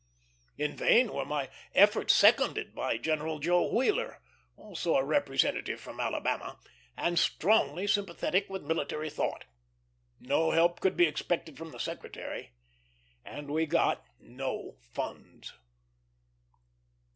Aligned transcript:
In 0.57 0.75
vain 0.75 1.13
were 1.13 1.25
my 1.25 1.47
efforts 1.75 2.15
seconded 2.15 2.73
by 2.73 2.97
General 2.97 3.37
Joe 3.37 3.71
Wheeler, 3.71 4.19
also 4.57 4.95
a 4.95 5.03
representative 5.03 5.79
from 5.79 5.99
Alabama, 5.99 6.59
and 6.97 7.19
strongly 7.19 7.85
sympathetic 7.85 8.49
with 8.49 8.63
military 8.63 9.11
thought. 9.11 9.45
No 10.19 10.49
help 10.49 10.79
could 10.79 10.97
be 10.97 11.05
expected 11.05 11.55
from 11.55 11.69
the 11.69 11.79
Secretary, 11.79 12.53
and 13.23 13.51
we 13.51 13.67
got 13.67 14.03
no 14.19 14.77
funds. 14.91 15.53